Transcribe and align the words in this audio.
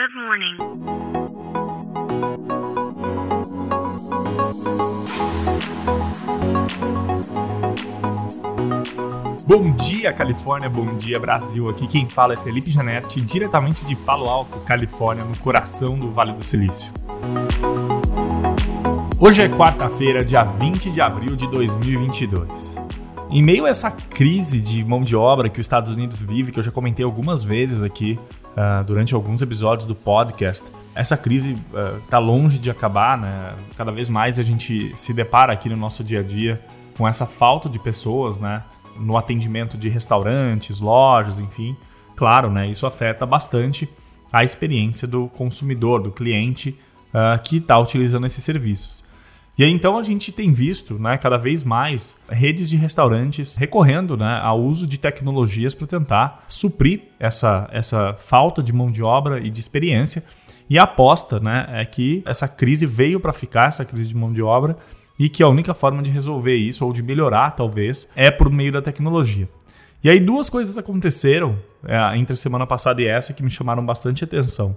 Good 0.00 0.14
morning. 0.14 0.56
Bom 9.46 9.70
dia, 9.72 10.10
Califórnia, 10.14 10.70
bom 10.70 10.96
dia, 10.96 11.20
Brasil. 11.20 11.68
Aqui 11.68 11.86
quem 11.86 12.08
fala 12.08 12.32
é 12.32 12.36
Felipe 12.38 12.70
Janetti, 12.70 13.20
diretamente 13.20 13.84
de 13.84 13.94
Palo 13.94 14.26
Alto, 14.26 14.58
Califórnia, 14.60 15.22
no 15.22 15.36
coração 15.36 15.98
do 15.98 16.10
Vale 16.10 16.32
do 16.32 16.42
Silício. 16.42 16.90
Hoje 19.20 19.42
é 19.42 19.50
quarta-feira, 19.50 20.24
dia 20.24 20.44
20 20.44 20.90
de 20.90 21.02
abril 21.02 21.36
de 21.36 21.46
2022. 21.50 22.74
Em 23.28 23.42
meio 23.42 23.66
a 23.66 23.68
essa 23.68 23.90
crise 23.90 24.62
de 24.62 24.82
mão 24.82 25.02
de 25.02 25.14
obra 25.14 25.50
que 25.50 25.60
os 25.60 25.64
Estados 25.66 25.92
Unidos 25.92 26.18
vive, 26.18 26.52
que 26.52 26.58
eu 26.58 26.64
já 26.64 26.70
comentei 26.70 27.04
algumas 27.04 27.44
vezes 27.44 27.82
aqui 27.82 28.18
uh, 28.56 28.84
durante 28.84 29.14
alguns 29.14 29.42
episódios 29.42 29.86
do 29.86 29.94
podcast, 29.94 30.64
essa 30.94 31.16
crise 31.16 31.56
está 32.02 32.18
longe 32.18 32.58
de 32.58 32.68
acabar, 32.68 33.16
né? 33.16 33.54
Cada 33.76 33.92
vez 33.92 34.08
mais 34.08 34.38
a 34.38 34.42
gente 34.42 34.92
se 34.96 35.14
depara 35.14 35.52
aqui 35.52 35.68
no 35.68 35.76
nosso 35.76 36.02
dia 36.02 36.20
a 36.20 36.22
dia 36.22 36.60
com 36.98 37.06
essa 37.06 37.26
falta 37.26 37.68
de 37.68 37.78
pessoas, 37.78 38.36
né? 38.36 38.62
No 38.98 39.16
atendimento 39.16 39.78
de 39.78 39.88
restaurantes, 39.88 40.80
lojas, 40.80 41.38
enfim. 41.38 41.76
Claro, 42.16 42.50
né? 42.50 42.66
Isso 42.66 42.86
afeta 42.86 43.24
bastante 43.24 43.88
a 44.32 44.44
experiência 44.44 45.08
do 45.08 45.28
consumidor, 45.28 46.02
do 46.02 46.10
cliente 46.10 46.78
uh, 47.14 47.40
que 47.42 47.56
está 47.58 47.78
utilizando 47.78 48.26
esses 48.26 48.42
serviços. 48.42 49.02
E 49.60 49.62
aí, 49.62 49.70
então 49.70 49.98
a 49.98 50.02
gente 50.02 50.32
tem 50.32 50.54
visto, 50.54 50.98
né, 50.98 51.18
cada 51.18 51.36
vez 51.36 51.62
mais 51.62 52.16
redes 52.30 52.66
de 52.66 52.78
restaurantes 52.78 53.56
recorrendo, 53.58 54.16
né, 54.16 54.40
ao 54.42 54.58
uso 54.58 54.86
de 54.86 54.96
tecnologias 54.96 55.74
para 55.74 55.86
tentar 55.86 56.44
suprir 56.48 57.02
essa, 57.18 57.68
essa 57.70 58.14
falta 58.14 58.62
de 58.62 58.72
mão 58.72 58.90
de 58.90 59.02
obra 59.02 59.38
e 59.38 59.50
de 59.50 59.60
experiência. 59.60 60.24
E 60.70 60.78
a 60.78 60.84
aposta, 60.84 61.38
né, 61.38 61.66
é 61.72 61.84
que 61.84 62.22
essa 62.24 62.48
crise 62.48 62.86
veio 62.86 63.20
para 63.20 63.34
ficar, 63.34 63.66
essa 63.66 63.84
crise 63.84 64.08
de 64.08 64.16
mão 64.16 64.32
de 64.32 64.40
obra, 64.40 64.78
e 65.18 65.28
que 65.28 65.42
a 65.42 65.48
única 65.48 65.74
forma 65.74 66.02
de 66.02 66.10
resolver 66.10 66.54
isso 66.54 66.82
ou 66.86 66.90
de 66.90 67.02
melhorar, 67.02 67.50
talvez, 67.50 68.08
é 68.16 68.30
por 68.30 68.50
meio 68.50 68.72
da 68.72 68.80
tecnologia. 68.80 69.46
E 70.02 70.08
aí 70.08 70.18
duas 70.18 70.48
coisas 70.48 70.78
aconteceram 70.78 71.58
é, 71.86 72.16
entre 72.16 72.32
a 72.32 72.36
semana 72.36 72.66
passada 72.66 73.02
e 73.02 73.06
essa 73.06 73.34
que 73.34 73.42
me 73.42 73.50
chamaram 73.50 73.84
bastante 73.84 74.24
atenção. 74.24 74.76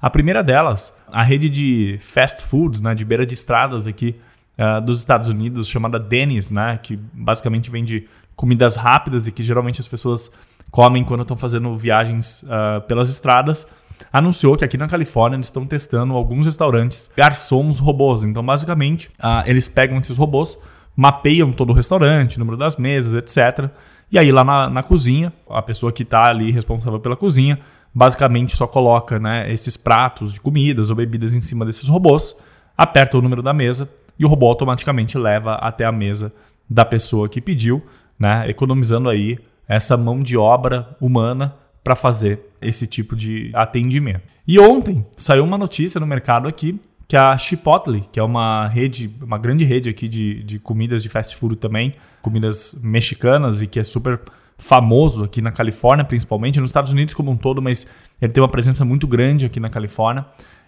A 0.00 0.10
primeira 0.10 0.42
delas, 0.42 0.92
a 1.10 1.22
rede 1.22 1.48
de 1.48 1.96
fast 2.00 2.42
foods, 2.42 2.80
né, 2.80 2.94
de 2.94 3.04
beira 3.04 3.24
de 3.24 3.34
estradas 3.34 3.86
aqui 3.86 4.16
uh, 4.58 4.80
dos 4.80 4.98
Estados 4.98 5.28
Unidos, 5.28 5.68
chamada 5.68 5.98
Denny's, 5.98 6.50
né, 6.50 6.78
que 6.82 6.96
basicamente 7.12 7.70
vende 7.70 8.06
comidas 8.36 8.76
rápidas 8.76 9.26
e 9.26 9.32
que 9.32 9.42
geralmente 9.42 9.80
as 9.80 9.88
pessoas 9.88 10.30
comem 10.70 11.04
quando 11.04 11.22
estão 11.22 11.36
fazendo 11.36 11.74
viagens 11.78 12.42
uh, 12.42 12.80
pelas 12.88 13.08
estradas, 13.08 13.66
anunciou 14.12 14.56
que 14.56 14.64
aqui 14.64 14.76
na 14.76 14.88
Califórnia 14.88 15.36
eles 15.36 15.46
estão 15.46 15.64
testando 15.64 16.14
alguns 16.14 16.46
restaurantes 16.46 17.08
garçons 17.16 17.78
robôs. 17.78 18.24
Então, 18.24 18.44
basicamente, 18.44 19.08
uh, 19.20 19.46
eles 19.46 19.68
pegam 19.68 19.98
esses 19.98 20.16
robôs, 20.16 20.58
mapeiam 20.96 21.52
todo 21.52 21.70
o 21.70 21.72
restaurante, 21.72 22.38
número 22.38 22.56
das 22.56 22.76
mesas, 22.76 23.14
etc. 23.14 23.70
E 24.10 24.18
aí 24.18 24.30
lá 24.30 24.44
na, 24.44 24.70
na 24.70 24.82
cozinha, 24.82 25.32
a 25.48 25.62
pessoa 25.62 25.92
que 25.92 26.02
está 26.02 26.28
ali 26.28 26.50
responsável 26.50 27.00
pela 27.00 27.16
cozinha 27.16 27.58
basicamente 27.94 28.56
só 28.56 28.66
coloca 28.66 29.18
né, 29.18 29.50
esses 29.52 29.76
pratos 29.76 30.32
de 30.32 30.40
comidas 30.40 30.90
ou 30.90 30.96
bebidas 30.96 31.34
em 31.34 31.40
cima 31.40 31.64
desses 31.64 31.88
robôs, 31.88 32.36
aperta 32.76 33.16
o 33.16 33.22
número 33.22 33.42
da 33.42 33.52
mesa 33.52 33.88
e 34.18 34.24
o 34.24 34.28
robô 34.28 34.48
automaticamente 34.48 35.16
leva 35.16 35.54
até 35.54 35.84
a 35.84 35.92
mesa 35.92 36.32
da 36.68 36.84
pessoa 36.84 37.28
que 37.28 37.40
pediu, 37.40 37.84
né, 38.18 38.48
economizando 38.48 39.08
aí 39.08 39.38
essa 39.68 39.96
mão 39.96 40.20
de 40.20 40.36
obra 40.36 40.96
humana 41.00 41.54
para 41.82 41.94
fazer 41.94 42.40
esse 42.60 42.86
tipo 42.86 43.14
de 43.14 43.50
atendimento. 43.54 44.22
E 44.46 44.58
ontem 44.58 45.06
saiu 45.16 45.44
uma 45.44 45.58
notícia 45.58 46.00
no 46.00 46.06
mercado 46.06 46.48
aqui 46.48 46.80
que 47.06 47.16
a 47.16 47.36
Chipotle, 47.36 48.08
que 48.10 48.18
é 48.18 48.22
uma 48.22 48.68
rede, 48.68 49.14
uma 49.20 49.38
grande 49.38 49.64
rede 49.64 49.90
aqui 49.90 50.08
de, 50.08 50.42
de 50.42 50.58
comidas 50.58 51.02
de 51.02 51.08
fast 51.08 51.36
food 51.36 51.56
também, 51.56 51.94
comidas 52.22 52.80
mexicanas 52.82 53.60
e 53.60 53.66
que 53.66 53.78
é 53.78 53.84
super 53.84 54.20
famoso 54.56 55.24
aqui 55.24 55.42
na 55.42 55.52
Califórnia, 55.52 56.04
principalmente, 56.04 56.60
nos 56.60 56.70
Estados 56.70 56.92
Unidos 56.92 57.14
como 57.14 57.30
um 57.30 57.36
todo, 57.36 57.60
mas 57.60 57.86
ele 58.20 58.32
tem 58.32 58.42
uma 58.42 58.48
presença 58.48 58.84
muito 58.84 59.06
grande 59.06 59.44
aqui 59.44 59.60
na 59.60 59.68
Califórnia. 59.68 60.24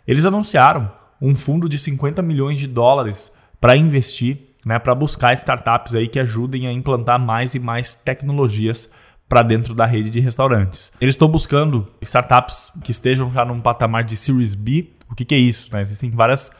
Eles 0.06 0.26
anunciaram 0.26 0.90
um 1.20 1.34
fundo 1.34 1.68
de 1.68 1.78
50 1.78 2.20
milhões 2.22 2.58
de 2.58 2.66
dólares 2.66 3.32
para 3.60 3.76
investir, 3.76 4.38
né, 4.64 4.78
para 4.78 4.94
buscar 4.94 5.32
startups 5.32 5.94
aí 5.94 6.08
que 6.08 6.18
ajudem 6.18 6.66
a 6.66 6.72
implantar 6.72 7.18
mais 7.18 7.54
e 7.54 7.58
mais 7.58 7.94
tecnologias 7.94 8.90
para 9.28 9.42
dentro 9.42 9.74
da 9.74 9.86
rede 9.86 10.10
de 10.10 10.20
restaurantes. 10.20 10.92
Eles 11.00 11.14
estão 11.14 11.28
buscando 11.28 11.88
startups 12.02 12.70
que 12.84 12.90
estejam 12.90 13.32
já 13.32 13.44
num 13.44 13.60
patamar 13.60 14.04
de 14.04 14.16
Series 14.16 14.54
B. 14.54 14.90
O 15.10 15.14
que, 15.14 15.24
que 15.24 15.34
é 15.34 15.38
isso? 15.38 15.72
Né? 15.72 15.82
Existem 15.82 16.10
várias 16.10 16.50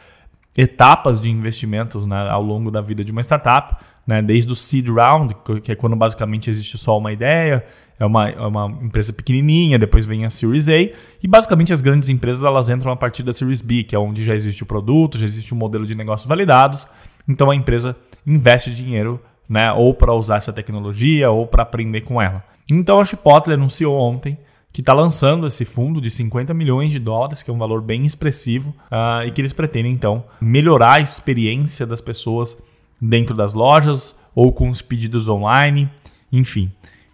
etapas 0.56 1.20
de 1.20 1.28
investimentos 1.28 2.06
né, 2.06 2.28
ao 2.30 2.42
longo 2.42 2.70
da 2.70 2.80
vida 2.80 3.04
de 3.04 3.12
uma 3.12 3.20
startup, 3.20 3.76
né, 4.06 4.22
desde 4.22 4.50
o 4.50 4.56
seed 4.56 4.88
round, 4.88 5.34
que 5.62 5.72
é 5.72 5.74
quando 5.74 5.96
basicamente 5.96 6.48
existe 6.48 6.78
só 6.78 6.96
uma 6.96 7.12
ideia, 7.12 7.64
é 7.98 8.06
uma, 8.06 8.28
é 8.28 8.40
uma 8.40 8.66
empresa 8.82 9.12
pequenininha, 9.12 9.78
depois 9.78 10.06
vem 10.06 10.24
a 10.24 10.30
Series 10.30 10.68
A, 10.68 10.78
e 10.78 11.28
basicamente 11.28 11.72
as 11.72 11.80
grandes 11.80 12.08
empresas 12.08 12.44
elas 12.44 12.68
entram 12.70 12.92
a 12.92 12.96
partir 12.96 13.22
da 13.22 13.32
Series 13.32 13.60
B, 13.60 13.82
que 13.82 13.94
é 13.94 13.98
onde 13.98 14.24
já 14.24 14.34
existe 14.34 14.62
o 14.62 14.66
produto, 14.66 15.18
já 15.18 15.24
existe 15.24 15.52
um 15.52 15.56
modelo 15.56 15.84
de 15.84 15.94
negócio 15.94 16.28
validados, 16.28 16.86
então 17.28 17.50
a 17.50 17.56
empresa 17.56 17.96
investe 18.26 18.72
dinheiro 18.72 19.20
né, 19.48 19.72
ou 19.72 19.92
para 19.92 20.12
usar 20.14 20.36
essa 20.36 20.52
tecnologia 20.52 21.30
ou 21.30 21.46
para 21.46 21.62
aprender 21.62 22.02
com 22.02 22.22
ela. 22.22 22.44
Então 22.70 22.98
a 23.00 23.04
Chipotle 23.04 23.54
anunciou 23.54 23.98
ontem 23.98 24.38
que 24.76 24.82
está 24.82 24.92
lançando 24.92 25.46
esse 25.46 25.64
fundo 25.64 26.02
de 26.02 26.10
50 26.10 26.52
milhões 26.52 26.92
de 26.92 26.98
dólares, 26.98 27.42
que 27.42 27.50
é 27.50 27.54
um 27.54 27.56
valor 27.56 27.80
bem 27.80 28.04
expressivo, 28.04 28.74
uh, 28.92 29.26
e 29.26 29.30
que 29.30 29.40
eles 29.40 29.54
pretendem 29.54 29.90
então 29.90 30.22
melhorar 30.38 30.98
a 30.98 31.00
experiência 31.00 31.86
das 31.86 31.98
pessoas 31.98 32.54
dentro 33.00 33.34
das 33.34 33.54
lojas 33.54 34.14
ou 34.34 34.52
com 34.52 34.68
os 34.68 34.82
pedidos 34.82 35.28
online, 35.28 35.88
enfim. 36.30 36.70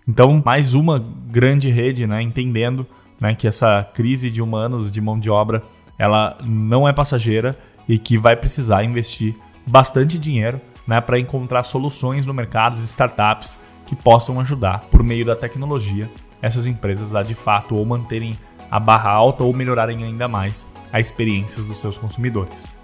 Então, 0.09 0.43
mais 0.45 0.75
uma 0.75 0.99
grande 1.31 1.71
rede, 1.71 2.05
né, 2.05 2.21
entendendo 2.21 2.85
né, 3.21 3.33
que 3.37 3.47
essa 3.47 3.89
crise 3.95 4.29
de 4.29 4.43
humanos, 4.43 4.91
de 4.91 5.01
mão 5.01 5.17
de 5.17 5.31
obra, 5.31 5.63
ela 5.97 6.37
não 6.45 6.89
é 6.89 6.93
passageira 6.93 7.57
e 7.89 7.97
que 7.97 8.19
vai 8.19 8.35
precisar 8.35 8.83
investir 8.83 9.37
bastante 9.65 10.19
dinheiro 10.19 10.61
né, 10.85 11.01
para 11.01 11.17
encontrar 11.17 11.63
soluções 11.63 12.27
no 12.27 12.35
mercado, 12.35 12.75
startups 12.75 13.57
que 13.87 13.95
possam 13.95 14.41
ajudar 14.41 14.81
por 14.91 15.05
meio 15.05 15.25
da 15.25 15.37
tecnologia 15.37 16.11
essas 16.43 16.67
empresas 16.67 17.15
a 17.15 17.23
de 17.23 17.35
fato 17.35 17.77
ou 17.77 17.87
manterem 17.87 18.37
a 18.71 18.81
barra 18.81 19.11
alta 19.11 19.45
ou 19.45 19.55
melhorarem 19.55 20.05
ainda 20.05 20.27
mais 20.27 20.67
as 20.93 21.07
experiências 21.07 21.65
dos 21.65 21.79
seus 21.79 21.97
consumidores. 21.97 22.77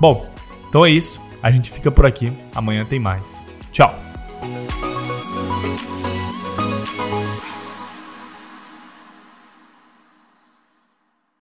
Bom, 0.00 0.28
então 0.68 0.84
é 0.84 0.90
isso. 0.90 1.24
A 1.42 1.50
gente 1.50 1.70
fica 1.70 1.90
por 1.90 2.04
aqui. 2.04 2.32
Amanhã 2.54 2.84
tem 2.84 2.98
mais. 2.98 3.44
Tchau! 3.70 3.94